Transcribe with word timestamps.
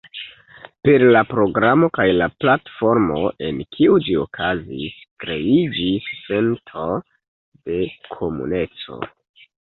Per 0.87 1.03
la 1.15 1.19
programo 1.31 1.89
kaj 1.97 2.05
la 2.19 2.27
platformo 2.43 3.17
en 3.47 3.59
kiu 3.75 3.97
ĝi 4.07 4.15
okazis, 4.21 4.95
kreiĝis 5.25 6.07
sento 6.29 6.87
de 7.69 7.77
komuneco. 8.15 8.99